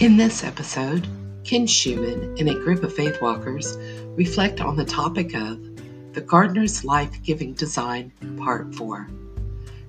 [0.00, 1.06] In this episode,
[1.44, 3.76] Ken Shuman and a group of faith walkers
[4.16, 5.60] reflect on the topic of
[6.14, 9.06] the Gardener's Life Giving Design, Part 4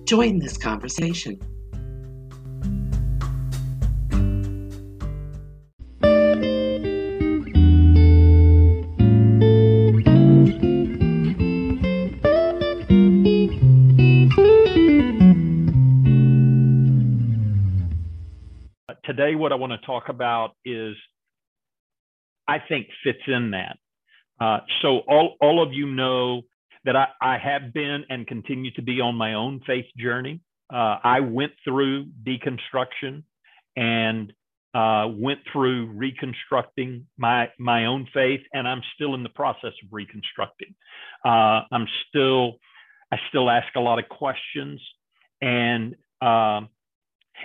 [0.05, 1.41] Join this conversation.
[19.05, 20.97] Today, what I want to talk about is,
[22.49, 23.77] I think, fits in that.
[24.45, 26.43] Uh, so, all, all of you know
[26.85, 30.41] that I, I have been and continue to be on my own faith journey.
[30.71, 33.23] Uh, I went through deconstruction
[33.75, 34.33] and
[34.75, 39.89] uh, went through reconstructing my my own faith, and I'm still in the process of
[39.93, 40.75] reconstructing.
[41.25, 42.55] Uh, I'm still
[43.11, 44.81] I still ask a lot of questions,
[45.41, 46.69] and um,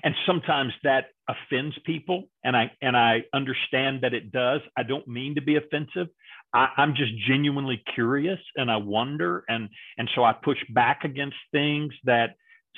[0.03, 4.61] and sometimes that offends people, and I and I understand that it does.
[4.77, 6.07] I don't mean to be offensive,
[6.53, 11.35] I, am just genuinely curious and I wonder and and so I push back against
[11.51, 12.35] things that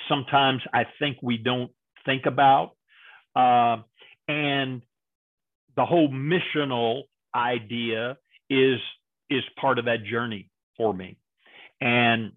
[0.08, 1.70] sometimes I think we don't
[2.04, 2.72] think about.
[3.34, 3.78] Uh,
[4.28, 4.82] and
[5.76, 7.02] the whole missional
[7.34, 8.16] idea
[8.50, 8.78] is
[9.30, 11.16] is part of that journey for me.
[11.80, 12.32] And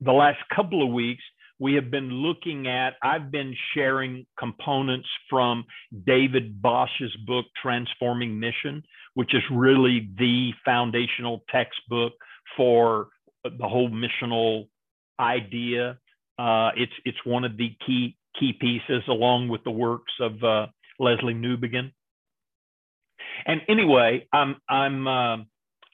[0.00, 1.22] the last couple of weeks,
[1.62, 5.64] we have been looking at, I've been sharing components from
[6.04, 8.82] David Bosch's book, Transforming Mission,
[9.14, 12.14] which is really the foundational textbook
[12.56, 13.10] for
[13.44, 14.66] the whole missional
[15.20, 15.98] idea.
[16.36, 20.66] Uh, it's, it's one of the key, key pieces along with the works of uh,
[21.00, 21.92] Lesslie Newbigin.
[23.46, 25.36] And anyway, I'm, I'm, uh,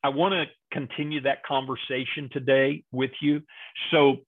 [0.02, 3.42] I want to continue that conversation today with you.
[3.90, 4.18] So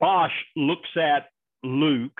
[0.00, 1.28] Bosch looks at
[1.62, 2.18] Luke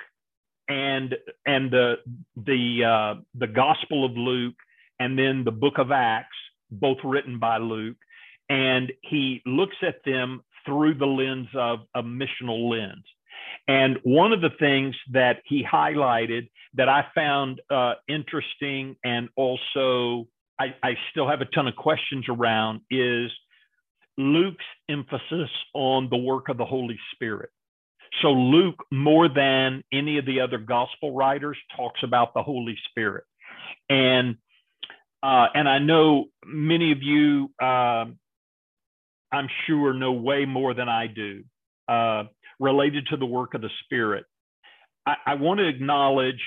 [0.68, 1.94] and and the
[2.36, 4.54] the uh, the Gospel of Luke
[4.98, 6.36] and then the Book of Acts,
[6.70, 7.96] both written by Luke,
[8.48, 13.04] and he looks at them through the lens of a missional lens.
[13.66, 20.28] And one of the things that he highlighted that I found uh, interesting and also
[20.58, 23.30] I, I still have a ton of questions around is
[24.18, 27.50] Luke's emphasis on the work of the Holy Spirit.
[28.22, 33.24] So Luke, more than any of the other gospel writers, talks about the Holy Spirit,
[33.88, 34.36] and
[35.22, 38.06] uh, and I know many of you, uh,
[39.32, 41.44] I'm sure, know way more than I do
[41.88, 42.24] uh,
[42.58, 44.24] related to the work of the Spirit.
[45.06, 46.40] I, I want to acknowledge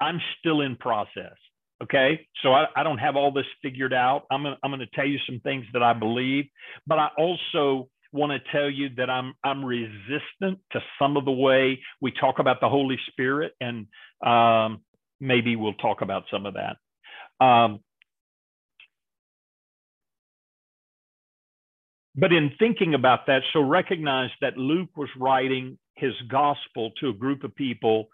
[0.00, 1.34] I'm still in process.
[1.82, 4.22] Okay, so I, I don't have all this figured out.
[4.30, 6.44] I'm gonna, I'm going to tell you some things that I believe,
[6.86, 11.32] but I also want to tell you that I'm I'm resistant to some of the
[11.32, 13.86] way we talk about the Holy Spirit, and
[14.24, 14.82] um,
[15.20, 16.76] maybe we'll talk about some of that.
[17.44, 17.80] Um,
[22.14, 27.12] but in thinking about that, so recognize that Luke was writing his gospel to a
[27.12, 28.08] group of people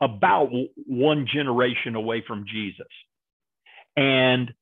[0.00, 0.50] about
[0.86, 2.86] one generation away from Jesus.
[3.96, 4.52] And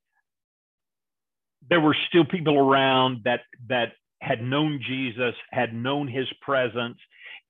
[1.69, 6.99] there were still people around that that had known Jesus, had known his presence.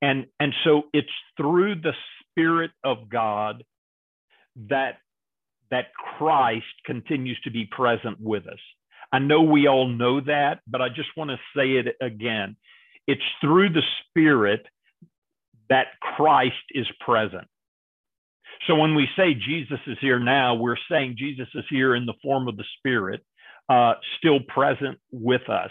[0.02, 1.92] And, and so it's through the
[2.30, 3.64] Spirit of God
[4.68, 4.98] that,
[5.70, 5.86] that
[6.18, 8.58] Christ continues to be present with us.
[9.12, 12.56] I know we all know that, but I just want to say it again.
[13.06, 14.66] It's through the Spirit
[15.70, 15.86] that
[16.16, 17.46] Christ is present.
[18.66, 22.14] So when we say Jesus is here now, we're saying Jesus is here in the
[22.22, 23.24] form of the Spirit
[23.68, 25.70] uh, still present with us.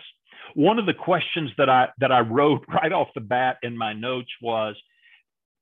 [0.54, 3.94] One of the questions that I that I wrote right off the bat in my
[3.94, 4.76] notes was,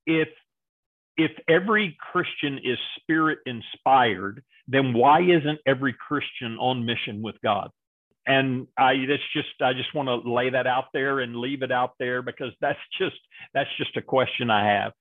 [0.05, 0.29] if
[1.17, 7.69] if every Christian is spirit inspired, then why isn't every Christian on mission with God?
[8.25, 11.71] And I that's just I just want to lay that out there and leave it
[11.71, 13.17] out there because that's just
[13.53, 14.93] that's just a question I have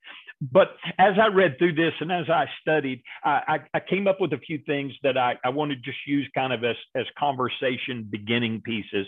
[0.50, 4.32] but as I read through this and as I studied, I, I, came up with
[4.32, 8.08] a few things that I, I want to just use kind of as, as conversation
[8.10, 9.06] beginning pieces.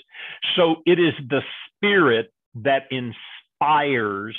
[0.55, 1.41] So it is the
[1.77, 2.33] spirit
[2.63, 4.37] that inspires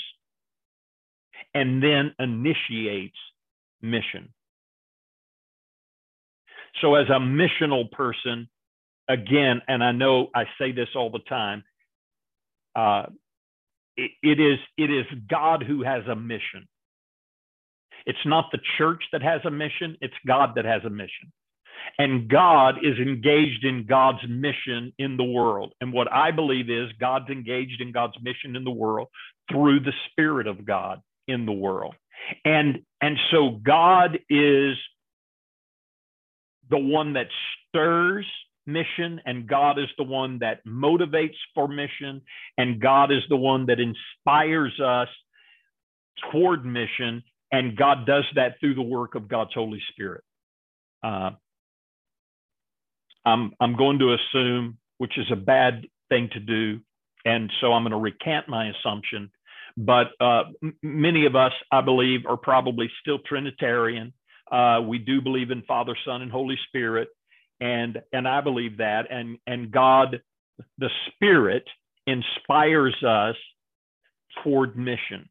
[1.53, 3.17] and then initiates
[3.81, 4.29] mission.
[6.81, 8.49] So, as a missional person,
[9.07, 11.63] again, and I know I say this all the time,
[12.75, 13.05] uh,
[13.95, 16.67] it, it is it is God who has a mission.
[18.05, 21.31] It's not the church that has a mission; it's God that has a mission.
[21.97, 25.73] And God is engaged in God's mission in the world.
[25.81, 29.07] And what I believe is God's engaged in God's mission in the world
[29.51, 31.95] through the Spirit of God in the world.
[32.43, 34.77] And, and so God is
[36.69, 37.27] the one that
[37.69, 38.25] stirs
[38.65, 42.21] mission, and God is the one that motivates for mission,
[42.57, 45.09] and God is the one that inspires us
[46.31, 50.23] toward mission, and God does that through the work of God's Holy Spirit.
[51.03, 51.31] Uh,
[53.25, 56.79] I'm, I'm going to assume, which is a bad thing to do,
[57.25, 59.31] and so I'm going to recant my assumption.
[59.77, 64.13] But uh, m- many of us, I believe, are probably still Trinitarian.
[64.51, 67.09] Uh, we do believe in Father, Son, and Holy Spirit,
[67.59, 69.11] and and I believe that.
[69.11, 70.21] And and God,
[70.77, 71.65] the Spirit,
[72.07, 73.35] inspires us
[74.43, 75.29] toward mission.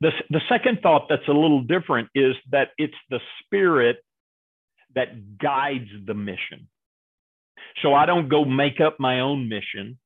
[0.00, 3.98] The, the second thought that's a little different is that it's the Spirit
[4.94, 6.68] that guides the mission.
[7.82, 9.98] So I don't go make up my own mission.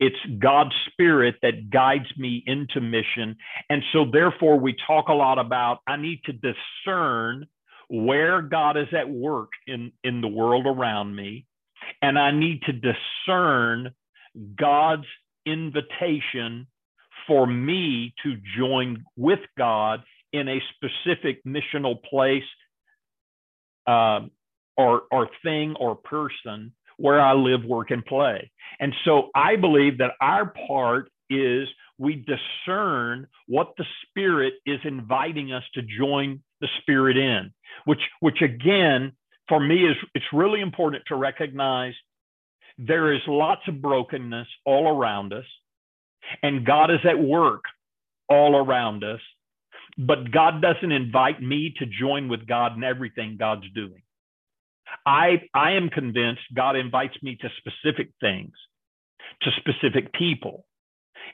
[0.00, 3.36] It's God's spirit that guides me into mission.
[3.68, 7.46] And so, therefore, we talk a lot about I need to discern
[7.88, 11.46] where God is at work in, in the world around me.
[12.00, 13.92] And I need to discern
[14.56, 15.06] God's
[15.46, 16.66] invitation
[17.28, 20.02] for me to join with God
[20.32, 22.42] in a specific missional place
[23.86, 24.20] uh,
[24.76, 28.50] or, or thing or person where I live, work, and play.
[28.80, 35.52] And so I believe that our part is we discern what the Spirit is inviting
[35.52, 37.52] us to join the Spirit in,
[37.84, 39.12] which, which again,
[39.48, 41.94] for me, is it's really important to recognize
[42.78, 45.44] there is lots of brokenness all around us,
[46.42, 47.64] and God is at work
[48.28, 49.20] all around us.
[49.96, 54.02] But God doesn't invite me to join with God in everything God's doing.
[55.04, 58.52] I, I am convinced God invites me to specific things,
[59.42, 60.64] to specific people,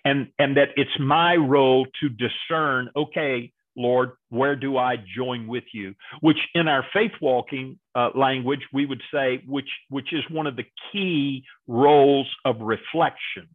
[0.04, 5.64] and, and that it's my role to discern, okay, Lord, where do I join with
[5.72, 5.94] you?
[6.20, 10.56] Which in our faith walking uh, language, we would say, which, which is one of
[10.56, 13.48] the key roles of reflection.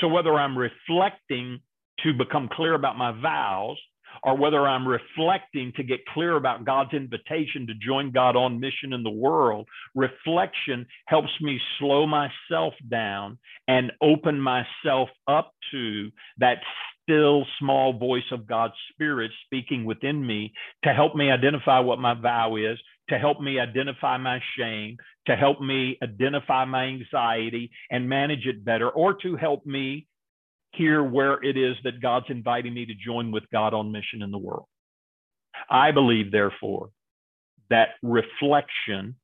[0.00, 1.60] So whether I'm reflecting
[2.04, 3.76] to become clear about my vows,
[4.22, 8.92] or whether I'm reflecting to get clear about God's invitation to join God on mission
[8.92, 13.38] in the world, reflection helps me slow myself down
[13.68, 16.58] and open myself up to that
[17.02, 20.52] still small voice of God's Spirit speaking within me
[20.84, 22.78] to help me identify what my vow is,
[23.10, 24.96] to help me identify my shame,
[25.26, 30.06] to help me identify my anxiety and manage it better, or to help me
[30.72, 34.30] hear where it is that God's inviting me to join with God on mission in
[34.30, 34.66] the world.
[35.68, 36.90] I believe, therefore,
[37.68, 39.16] that reflection,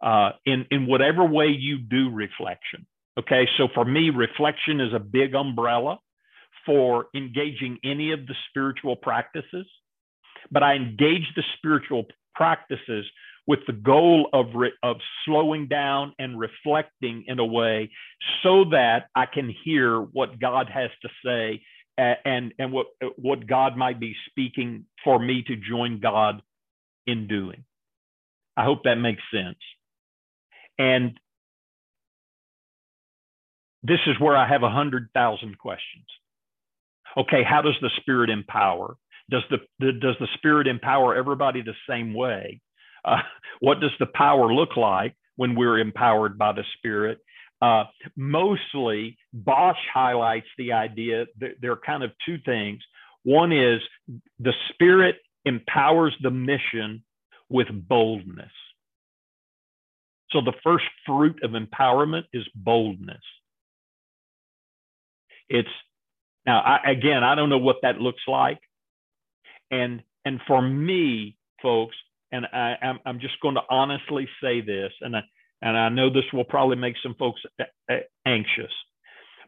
[0.00, 2.86] uh, in, in whatever way you do reflection,
[3.18, 5.98] okay, so for me, reflection is a big umbrella
[6.64, 9.66] for engaging any of the spiritual practices,
[10.52, 13.06] but I engage the spiritual practices
[13.46, 17.90] with the goal of, re- of slowing down and reflecting in a way
[18.42, 21.62] so that I can hear what God has to say
[21.98, 22.86] and, and what,
[23.16, 26.40] what God might be speaking for me to join God
[27.06, 27.64] in doing.
[28.56, 29.58] I hope that makes sense.
[30.78, 31.18] And
[33.82, 36.06] this is where I have a hundred thousand questions.
[37.16, 38.96] Okay, how does the Spirit empower?
[39.32, 42.60] Does the, the, does the Spirit empower everybody the same way?
[43.04, 43.16] Uh,
[43.60, 47.18] what does the power look like when we're empowered by the Spirit?
[47.62, 47.84] Uh,
[48.16, 52.80] mostly, Bosch highlights the idea that there are kind of two things.
[53.24, 53.80] One is
[54.38, 57.02] the Spirit empowers the mission
[57.48, 58.52] with boldness.
[60.30, 63.22] So the first fruit of empowerment is boldness.
[65.48, 65.68] It's
[66.46, 68.58] now I, again, I don't know what that looks like,
[69.72, 71.96] and and for me, folks,
[72.30, 75.20] and I, I'm, I'm just going to honestly say this, and I,
[75.60, 78.72] and I know this will probably make some folks eh, eh, anxious,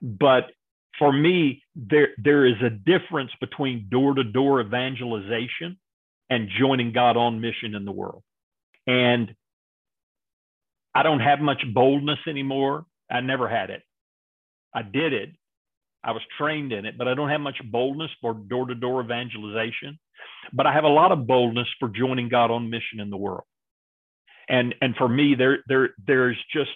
[0.03, 0.51] but
[0.99, 5.79] for me, there there is a difference between door to door evangelization
[6.31, 8.23] and joining God on mission in the world.
[8.87, 9.35] And
[10.95, 12.87] I don't have much boldness anymore.
[13.11, 13.83] I never had it.
[14.75, 15.31] I did it.
[16.05, 19.03] I was trained in it, but I don't have much boldness for door to door
[19.03, 19.99] evangelization.
[20.53, 23.45] But I have a lot of boldness for joining God on mission in the world.
[24.49, 26.71] And and for me, there there there's just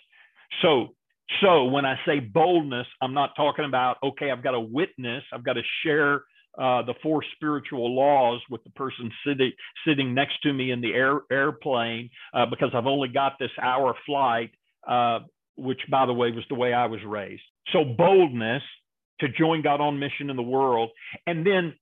[0.63, 0.95] so
[1.43, 5.45] so when I say boldness, I'm not talking about okay, I've got to witness, I've
[5.45, 6.23] got to share
[6.59, 9.53] uh, the four spiritual laws with the person sitting
[9.87, 13.95] sitting next to me in the air, airplane uh, because I've only got this hour
[14.07, 14.51] flight,
[14.89, 15.21] uh,
[15.57, 17.43] which by the way was the way I was raised.
[17.73, 18.63] So boldness
[19.21, 20.91] to join God on mission in the world,
[21.27, 21.75] and then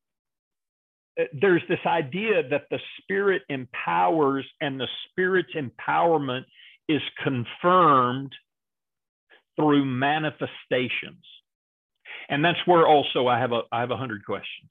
[1.18, 6.44] uh, there's this idea that the Spirit empowers, and the Spirit's empowerment
[6.88, 8.32] is confirmed
[9.56, 11.24] through manifestations.
[12.28, 14.70] And that's where also I have a I have a hundred questions.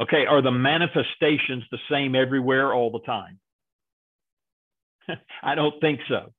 [0.00, 3.38] Okay, are the manifestations the same everywhere all the time?
[5.42, 6.32] I don't think so,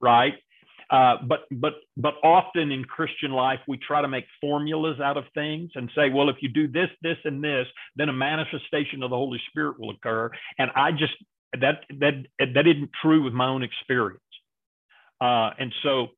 [0.00, 0.34] right?
[0.90, 5.24] Uh, but but but often in Christian life we try to make formulas out of
[5.34, 9.10] things and say, well, if you do this, this, and this, then a manifestation of
[9.10, 10.30] the Holy Spirit will occur.
[10.58, 11.14] And I just
[11.60, 14.20] that that that isn't true with my own experience.
[15.20, 16.08] Uh, and so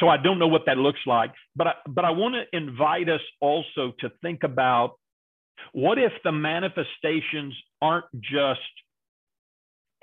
[0.00, 3.08] so I don't know what that looks like, but I, but I want to invite
[3.08, 4.94] us also to think about
[5.72, 8.60] what if the manifestations aren't just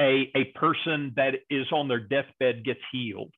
[0.02, 3.32] a, a person that is on their deathbed gets healed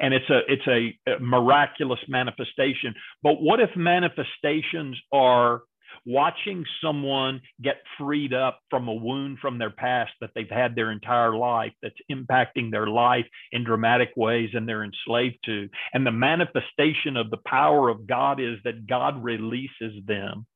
[0.00, 5.62] and it's a it's a, a miraculous manifestation but what if manifestations are
[6.06, 10.90] watching someone get freed up from a wound from their past that they've had their
[10.90, 15.68] entire life that's impacting their life in dramatic ways and they're enslaved to.
[15.92, 20.46] And the manifestation of the power of God is that God releases them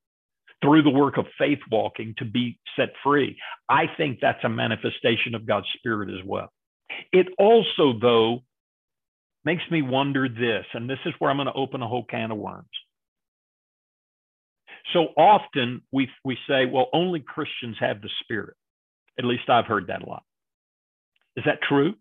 [0.63, 3.39] through the work of faith walking to be set free.
[3.69, 6.51] I think that's a manifestation of God's Spirit as well.
[7.13, 8.43] It also, though,
[9.45, 12.31] makes me wonder this, and this is where I'm going to open a whole can
[12.31, 12.67] of worms.
[14.93, 18.55] So often we, we say, well, only Christians have the Spirit.
[19.19, 20.23] At least I've heard that a lot.
[21.37, 21.95] Is that true?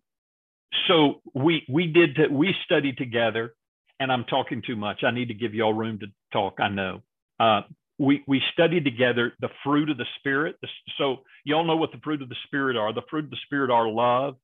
[0.87, 3.53] So we we did to, we studied together,
[3.99, 5.03] and I'm talking too much.
[5.03, 6.55] I need to give y'all room to talk.
[6.59, 7.01] I know.
[7.39, 7.61] Uh,
[7.99, 10.55] we we studied together the fruit of the Spirit.
[10.97, 12.93] So y'all know what the fruit of the Spirit are.
[12.93, 14.35] The fruit of the Spirit are love,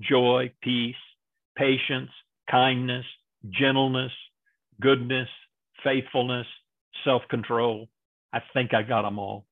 [0.00, 0.94] joy, peace,
[1.56, 2.10] patience,
[2.50, 3.04] kindness,
[3.50, 4.12] gentleness,
[4.80, 5.28] goodness,
[5.84, 6.46] faithfulness,
[7.04, 7.88] self control.
[8.32, 9.46] I think I got them all.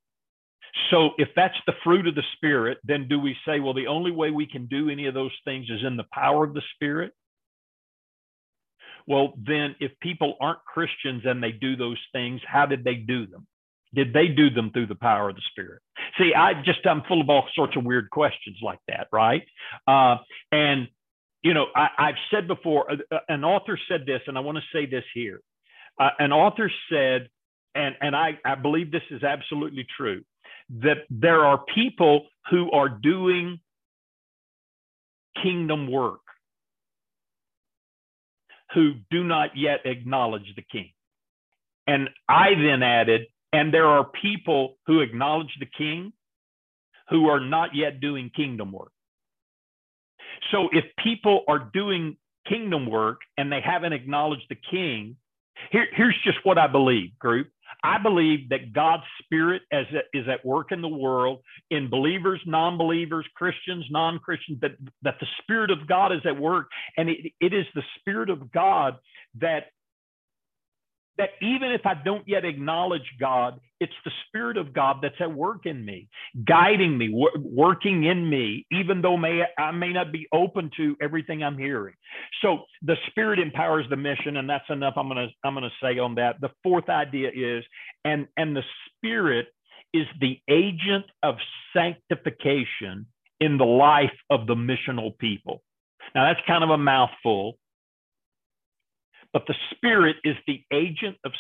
[0.91, 4.11] So if that's the fruit of the Spirit, then do we say, well, the only
[4.11, 7.13] way we can do any of those things is in the power of the Spirit?
[9.07, 13.27] Well, then if people aren't Christians and they do those things, how did they do
[13.27, 13.47] them?
[13.95, 15.83] Did they do them through the power of the Spirit?
[16.19, 19.43] See, I just, I'm full of all sorts of weird questions like that, right?
[19.89, 20.19] Uh,
[20.53, 20.87] and,
[21.43, 24.59] you know, I, have said before, uh, uh, an author said this, and I want
[24.59, 25.41] to say this here.
[25.99, 27.29] Uh, an author said,
[27.75, 30.23] and, and I, I believe this is absolutely true,
[30.81, 33.61] that there are people who are doing
[35.43, 36.21] kingdom work
[38.75, 40.91] who do not yet acknowledge the king.
[41.87, 46.13] And I then added, and there are people who acknowledge the king
[47.09, 48.93] who are not yet doing kingdom work.
[50.51, 52.17] So if people are doing
[52.49, 55.17] kingdom work and they haven't acknowledged the king,
[55.71, 57.49] here, here's just what I believe, group.
[57.85, 61.41] I believe that God's Spirit as is at work in the world,
[61.71, 66.67] in believers, non-believers, Christians, non-Christians, that, that the Spirit of God is at work.
[66.97, 68.97] And it, it is the Spirit of God
[69.41, 69.67] that
[71.21, 75.33] that even if I don't yet acknowledge God, it's the Spirit of God that's at
[75.33, 76.09] work in me,
[76.47, 80.97] guiding me, wor- working in me, even though may, I may not be open to
[81.03, 81.95] everything I'm hearing.
[82.43, 84.95] So the Spirit empowers the mission, and that's enough.
[84.97, 86.41] I'm gonna I'm gonna say on that.
[86.41, 87.65] The fourth idea is,
[88.05, 89.49] and and the Spirit
[89.95, 91.37] is the agent of
[91.77, 93.07] sanctification
[93.41, 95.63] in the life of the missional people.
[96.15, 97.59] Now that's kind of a mouthful,
[99.33, 101.33] but the Spirit is the agent of,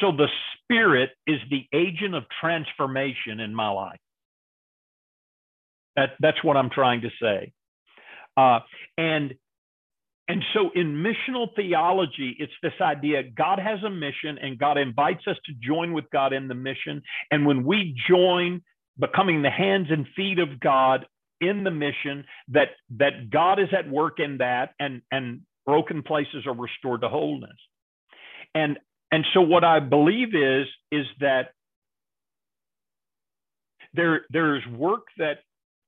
[0.00, 0.28] so the
[0.62, 4.00] Spirit is the agent of transformation in my life.
[5.96, 7.52] That, that's what I'm trying to say.
[8.36, 8.60] Uh,
[8.98, 9.34] and
[10.28, 15.22] and so in missional theology, it's this idea God has a mission and God invites
[15.28, 17.02] us to join with God in the mission.
[17.30, 18.62] And when we join,
[18.98, 21.06] becoming the hands and feet of God
[21.40, 26.46] in the mission, that that God is at work in that and and broken places
[26.46, 27.56] are restored to wholeness.
[28.54, 28.78] And
[29.12, 31.50] and so what I believe is is that
[33.94, 35.38] there there's work that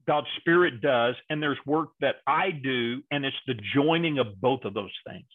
[0.06, 4.64] God's Spirit does, and there's work that I do, and it's the joining of both
[4.64, 5.26] of those things.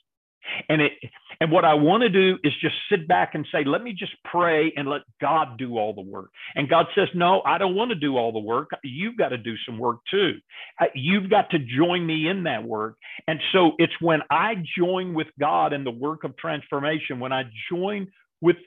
[0.70, 0.94] And it
[1.40, 4.14] and what I want to do is just sit back and say, let me just
[4.24, 6.30] pray and let God do all the work.
[6.56, 8.70] And God says, no, I don't want to do all the work.
[8.84, 10.34] You've got to do some work too.
[10.80, 12.96] Uh, you've got to join me in that work.
[13.28, 17.44] And so it's when I join with God in the work of transformation, when I
[17.70, 18.08] join
[18.42, 18.58] with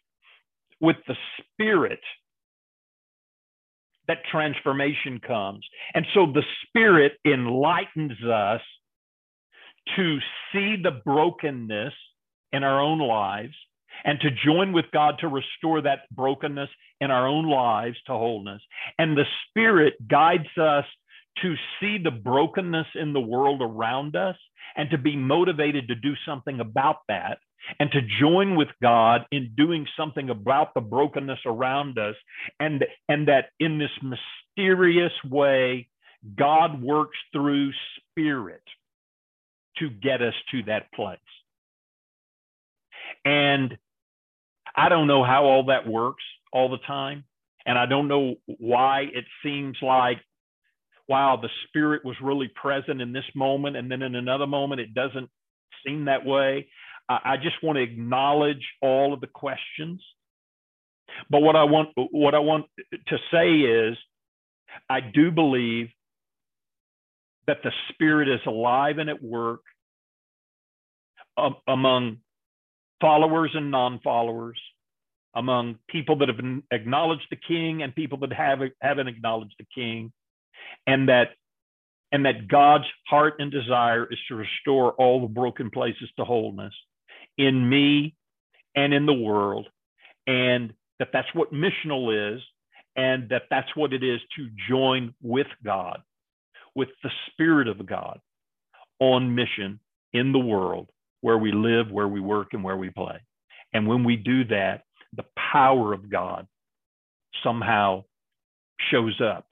[0.81, 2.01] with the Spirit
[4.09, 5.67] that transformation comes.
[5.95, 8.61] And so the Spirit enlightens us
[9.95, 10.19] to
[10.53, 11.93] see the brokenness
[12.53, 13.55] in our own lives
[14.05, 16.69] and to join with God to restore that brokenness
[17.01, 18.63] in our own lives to wholeness.
[18.99, 20.85] And the Spirit guides us
[21.43, 24.37] to see the brokenness in the world around us
[24.77, 27.39] and to be motivated to do something about that
[27.81, 32.15] and to join with God in doing something about the brokenness around us
[32.61, 33.91] and and that in this
[34.57, 35.89] mysterious way
[36.37, 37.73] God works through
[38.11, 38.63] spirit
[39.79, 41.19] to get us to that place.
[43.25, 43.77] And
[44.75, 47.25] I don't know how all that works all the time.
[47.65, 50.19] And I don't know why it seems like,
[51.09, 53.77] wow, the spirit was really present in this moment.
[53.77, 55.29] And then in another moment, it doesn't
[55.85, 56.69] seem that way.
[57.09, 60.03] I just want to acknowledge all of the questions.
[61.31, 63.97] But what I want, what I want to say is,
[64.91, 65.89] I do believe
[67.47, 69.61] that the Spirit is alive and at work
[71.69, 72.19] among
[73.01, 74.59] followers and non-followers,
[75.35, 80.13] among people that have acknowledged the King and people that have haven't acknowledged the King,
[80.87, 81.31] and that
[82.13, 86.75] and that God's heart and desire is to restore all the broken places to wholeness
[87.37, 88.15] in me
[88.75, 89.69] and in the world,
[90.27, 92.43] and that that's what missional is,
[92.97, 96.01] and that that's what it is to join with God
[96.77, 98.21] with the Spirit of God
[99.01, 99.81] on mission
[100.13, 100.89] in the world
[101.23, 103.19] where we live, where we work, and where we play.
[103.73, 104.83] And when we do that,
[105.17, 106.47] the power of God
[107.43, 108.05] somehow
[108.91, 109.47] shows up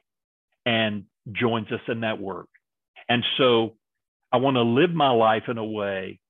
[0.67, 2.49] and joins us in that work.
[3.09, 3.75] And so
[4.31, 6.21] I want to live my life in a way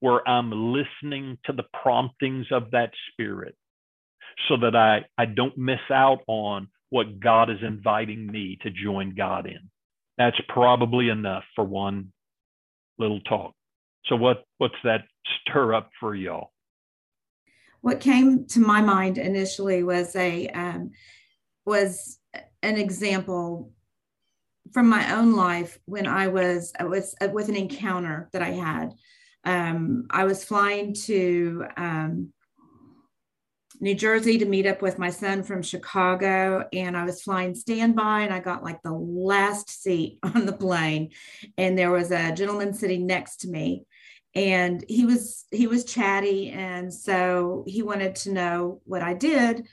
[0.00, 3.56] where I'm listening to the promptings of that spirit
[4.48, 9.14] so that I, I don't miss out on what God is inviting me to join
[9.14, 9.70] God in
[10.18, 12.12] that's probably enough for one
[12.98, 13.54] little talk.
[14.06, 15.04] So what what's that
[15.40, 16.52] stir up for y'all?
[17.80, 20.92] What came to my mind initially was a um,
[21.64, 22.18] was
[22.62, 23.72] an example
[24.72, 28.92] from my own life when I was was uh, with an encounter that I had.
[29.44, 32.32] Um, I was flying to um,
[33.80, 36.66] New Jersey to meet up with my son from Chicago.
[36.72, 41.10] And I was flying standby and I got like the last seat on the plane.
[41.58, 43.86] And there was a gentleman sitting next to me.
[44.34, 46.50] And he was he was chatty.
[46.50, 49.66] And so he wanted to know what I did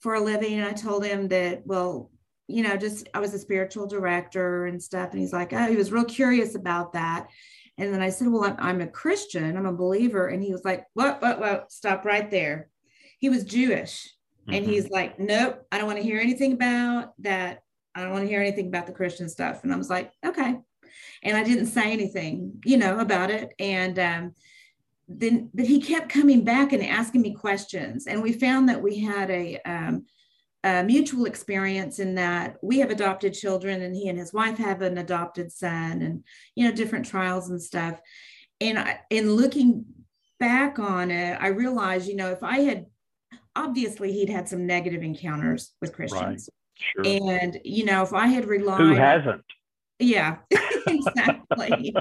[0.00, 0.54] for a living.
[0.54, 2.10] And I told him that, well,
[2.46, 5.10] you know, just I was a spiritual director and stuff.
[5.10, 7.28] And he's like, oh, he was real curious about that.
[7.76, 10.28] And then I said, well, I'm, I'm a Christian, I'm a believer.
[10.28, 12.68] And he was like, what, what, what, stop right there
[13.24, 14.06] he was Jewish.
[14.42, 14.52] Mm-hmm.
[14.52, 17.62] And he's like, nope, I don't want to hear anything about that.
[17.94, 19.64] I don't want to hear anything about the Christian stuff.
[19.64, 20.56] And I was like, okay.
[21.22, 23.54] And I didn't say anything, you know, about it.
[23.58, 24.34] And um,
[25.08, 28.06] then, but he kept coming back and asking me questions.
[28.06, 30.04] And we found that we had a, um,
[30.62, 34.82] a mutual experience in that we have adopted children and he and his wife have
[34.82, 36.24] an adopted son and,
[36.56, 37.98] you know, different trials and stuff.
[38.60, 39.86] And I, in looking
[40.38, 42.84] back on it, I realized, you know, if I had
[43.56, 46.48] obviously he'd had some negative encounters with Christians.
[46.48, 47.06] Right.
[47.06, 47.38] Sure.
[47.40, 48.80] And, you know, if I had relied.
[48.80, 49.44] Who hasn't?
[50.00, 50.38] Yeah,
[50.86, 51.94] exactly.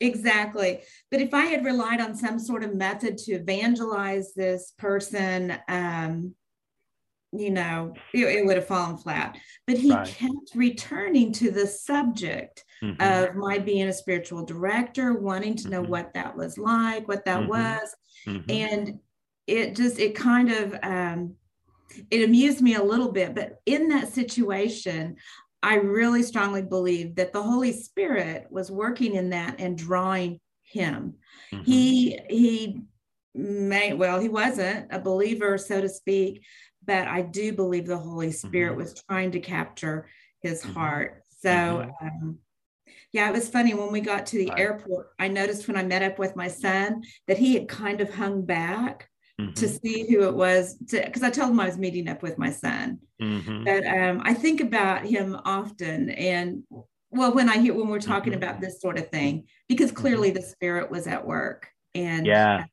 [0.00, 0.80] exactly.
[1.10, 6.34] But if I had relied on some sort of method to evangelize this person, um,
[7.32, 9.38] you know, it, it, would have fallen flat.
[9.66, 10.06] But he right.
[10.06, 13.00] kept returning to the subject mm-hmm.
[13.00, 15.90] of my being a spiritual director, wanting to know mm-hmm.
[15.90, 17.50] what that was like, what that mm-hmm.
[17.50, 17.94] was.
[18.26, 18.50] Mm-hmm.
[18.50, 18.98] And
[19.46, 21.34] it just it kind of um,
[22.10, 25.16] it amused me a little bit but in that situation
[25.62, 31.14] i really strongly believe that the holy spirit was working in that and drawing him
[31.52, 31.64] mm-hmm.
[31.64, 32.80] he he
[33.34, 36.42] may well he wasn't a believer so to speak
[36.84, 38.80] but i do believe the holy spirit mm-hmm.
[38.80, 40.08] was trying to capture
[40.40, 40.72] his mm-hmm.
[40.72, 42.06] heart so mm-hmm.
[42.06, 42.38] um,
[43.12, 45.08] yeah, it was funny when we got to the airport.
[45.18, 48.42] I noticed when I met up with my son that he had kind of hung
[48.44, 49.08] back
[49.40, 49.52] mm-hmm.
[49.52, 52.50] to see who it was because I told him I was meeting up with my
[52.50, 52.98] son.
[53.20, 53.64] Mm-hmm.
[53.64, 56.62] But um, I think about him often and
[57.10, 58.42] well when I hear when we're talking mm-hmm.
[58.42, 60.00] about this sort of thing because mm-hmm.
[60.00, 62.64] clearly the spirit was at work And yeah,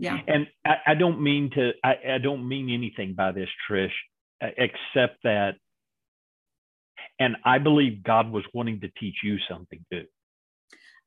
[0.00, 0.18] yeah.
[0.26, 1.72] And I, I don't mean to.
[1.84, 3.92] I, I don't mean anything by this, Trish,
[4.40, 5.56] except that.
[7.18, 10.04] And I believe God was wanting to teach you something too.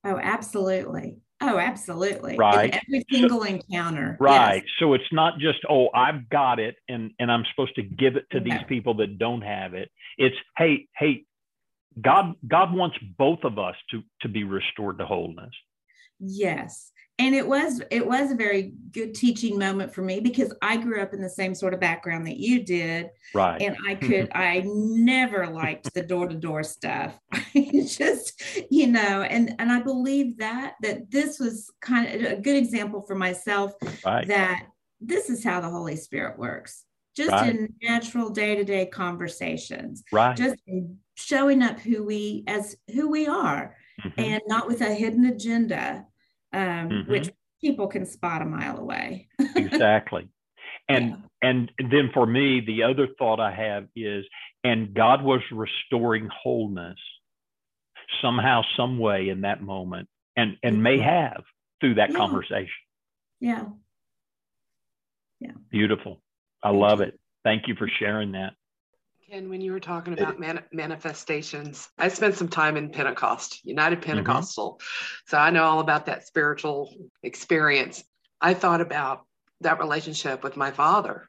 [0.05, 1.17] Oh, absolutely.
[1.45, 2.37] Oh, absolutely.
[2.37, 2.73] Right.
[2.73, 4.17] In every single so, encounter.
[4.19, 4.63] Right.
[4.63, 4.73] Yes.
[4.79, 8.25] So it's not just, oh, I've got it and, and I'm supposed to give it
[8.31, 9.91] to these people that don't have it.
[10.17, 11.25] It's, hey, hey,
[12.01, 15.53] God, God wants both of us to, to be restored to wholeness.
[16.23, 16.91] Yes.
[17.19, 20.99] And it was it was a very good teaching moment for me because i grew
[20.99, 23.09] up in the same sort of background that you did.
[23.35, 23.61] Right.
[23.61, 27.19] And i could i never liked the door-to-door stuff.
[27.33, 32.41] I just you know and and i believe that that this was kind of a
[32.41, 34.27] good example for myself right.
[34.27, 34.65] that
[34.99, 36.85] this is how the holy spirit works.
[37.15, 37.53] Just right.
[37.53, 40.03] in natural day-to-day conversations.
[40.11, 40.35] Right.
[40.35, 40.55] Just
[41.15, 44.19] showing up who we as who we are mm-hmm.
[44.19, 46.07] and not with a hidden agenda
[46.53, 47.11] um, mm-hmm.
[47.11, 47.29] which
[47.61, 49.27] people can spot a mile away.
[49.55, 50.29] exactly.
[50.87, 51.49] And yeah.
[51.49, 54.25] and then for me, the other thought I have is,
[54.63, 56.99] and God was restoring wholeness
[58.21, 60.83] somehow, some way in that moment, and and mm-hmm.
[60.83, 61.43] may have
[61.79, 62.17] through that yeah.
[62.17, 62.69] conversation.
[63.39, 63.65] Yeah.
[65.39, 65.51] Yeah.
[65.69, 66.21] Beautiful.
[66.61, 67.19] I love it.
[67.43, 68.53] Thank you for sharing that.
[69.33, 73.99] Ken, when you were talking about man- manifestations, I spent some time in Pentecost, United
[73.99, 74.11] mm-hmm.
[74.11, 74.73] Pentecostal.
[74.73, 75.23] Mm-hmm.
[75.25, 76.93] So I know all about that spiritual
[77.23, 78.03] experience.
[78.39, 79.25] I thought about
[79.61, 81.27] that relationship with my father,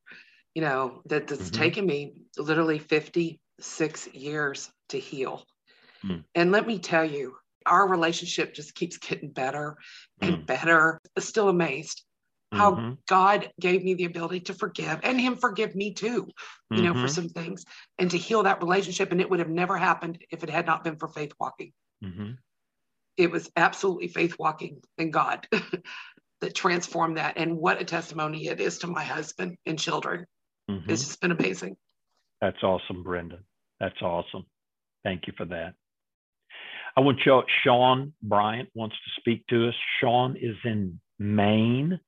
[0.55, 1.63] you know, that that's mm-hmm.
[1.63, 5.43] taken me literally 56 years to heal.
[6.05, 6.25] Mm.
[6.35, 9.79] And let me tell you, our relationship just keeps getting better
[10.21, 10.47] and mm.
[10.47, 11.01] better.
[11.17, 12.05] I'm still amazed
[12.53, 12.93] how mm-hmm.
[13.07, 16.29] God gave me the ability to forgive and him forgive me too,
[16.71, 17.03] you know, mm-hmm.
[17.03, 17.65] for some things
[17.99, 19.13] and to heal that relationship.
[19.13, 21.73] And it would have never happened if it had not been for faith walking.
[22.05, 22.33] Mm-hmm.
[23.17, 25.47] It was absolutely faith walking in God
[26.41, 27.35] that transformed that.
[27.37, 30.27] And what a testimony it is to my husband and children.
[30.71, 30.91] Mm-hmm.
[30.91, 31.77] It's just been amazing.
[32.41, 33.39] That's awesome, Brenda.
[33.81, 34.45] That's awesome.
[35.05, 35.75] Thank you for that.
[36.97, 39.75] I want you, Sean Bryant wants to speak to us.
[40.01, 41.99] Sean is in Maine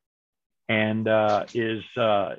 [0.68, 2.36] and uh, is uh,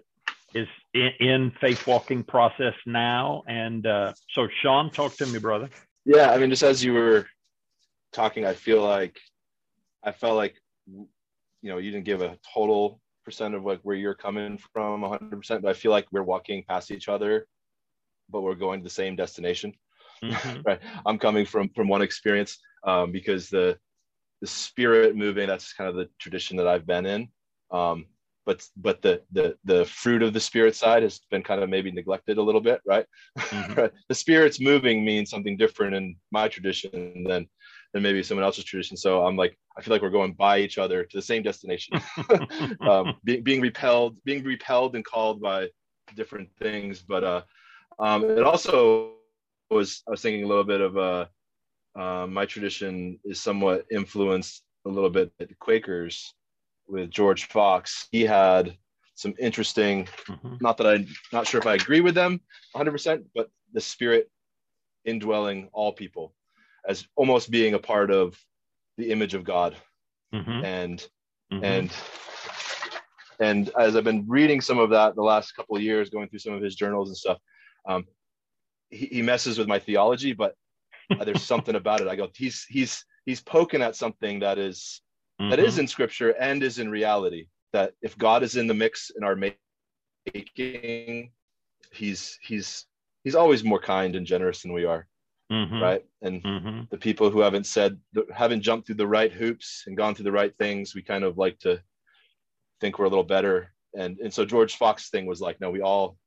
[0.53, 3.43] is in, in, faith walking process now.
[3.47, 5.69] And uh, so, Sean, talk to me, brother.
[6.05, 7.27] Yeah, I mean, just as you were
[8.13, 9.17] talking, I feel like
[10.03, 10.55] I felt like
[10.87, 11.07] you
[11.63, 15.65] know you didn't give a total percent of like where you're coming from 100%, but
[15.65, 17.45] I feel like we're walking past each other,
[18.29, 19.73] but we're going to the same destination.
[20.23, 20.61] Mm-hmm.
[20.65, 20.79] right.
[21.05, 23.77] I'm coming from from one experience um, because the
[24.41, 27.27] the spirit moving that's kind of the tradition that I've been in.
[27.71, 28.05] Um,
[28.47, 31.91] but but the the the fruit of the spirit side has been kind of maybe
[31.91, 33.05] neglected a little bit right?
[33.37, 33.95] Mm-hmm.
[34.09, 37.45] the spirit's moving means something different in my tradition than
[37.93, 38.95] than maybe someone else's tradition.
[38.95, 41.99] So i'm like i feel like we're going by each other to the same destination.
[42.89, 45.67] Um, being, being repelled being repelled and called by
[46.15, 47.01] different things.
[47.01, 47.41] But uh
[47.99, 49.11] um it also
[49.69, 51.25] was i was thinking a little bit of uh,
[51.99, 56.33] uh my tradition is somewhat influenced a little bit the quakers
[56.87, 58.75] with George Fox, he had
[59.15, 60.55] some interesting, mm-hmm.
[60.61, 62.39] not that I'm not sure if I agree with them
[62.75, 64.29] 100%, but the spirit
[65.05, 66.33] indwelling all people
[66.87, 68.37] as almost being a part of
[68.97, 69.75] the image of God.
[70.33, 70.65] Mm-hmm.
[70.65, 71.07] And,
[71.51, 71.63] mm-hmm.
[71.63, 71.91] and,
[73.39, 76.39] and as I've been reading some of that the last couple of years, going through
[76.39, 77.39] some of his journals and stuff,
[77.87, 78.05] um,
[78.89, 80.53] he, he messes with my theology, but
[81.23, 82.07] there's something about it.
[82.07, 85.01] I go, he's, he's, he's poking at something that is
[85.39, 85.49] mm-hmm.
[85.49, 85.81] that is mm-hmm.
[85.81, 89.35] in scripture and is in reality that if god is in the mix in our
[89.35, 91.31] making
[91.91, 92.85] he's he's
[93.23, 95.07] he's always more kind and generous than we are
[95.51, 95.81] mm-hmm.
[95.81, 96.81] right and mm-hmm.
[96.89, 97.97] the people who haven't said
[98.33, 101.37] haven't jumped through the right hoops and gone through the right things we kind of
[101.37, 101.79] like to
[102.81, 105.81] think we're a little better and and so george fox thing was like no we
[105.81, 106.17] all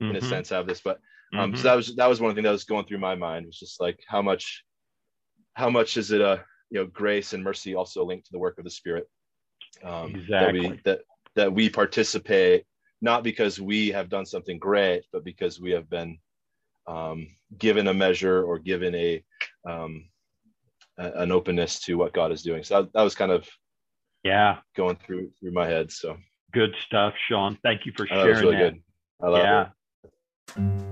[0.00, 0.28] in a mm-hmm.
[0.28, 0.98] sense have this but
[1.34, 1.62] um so mm-hmm.
[1.62, 4.00] that was that was one thing that was going through my mind was just like
[4.08, 4.64] how much
[5.54, 8.58] how much is it a you know grace and mercy also linked to the work
[8.58, 9.06] of the spirit
[9.84, 10.60] um, exactly.
[10.60, 11.00] that we that
[11.36, 12.64] that we participate
[13.02, 16.18] not because we have done something great but because we have been
[16.86, 19.22] um, given a measure or given a,
[19.68, 20.04] um,
[20.98, 23.46] a, an openness to what god is doing so that, that was kind of
[24.24, 26.16] yeah going through through my head so
[26.52, 28.72] good stuff sean thank you for sharing that, really that.
[28.72, 28.82] good
[29.22, 29.68] I love yeah
[30.56, 30.91] it.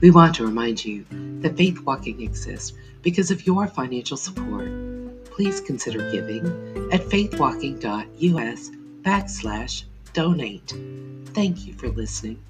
[0.00, 1.04] We want to remind you
[1.42, 4.70] that faith walking exists because of your financial support
[5.40, 6.44] please consider giving
[6.92, 8.70] at faithwalking.us
[9.00, 10.74] backslash donate.
[11.32, 12.42] Thank you for listening.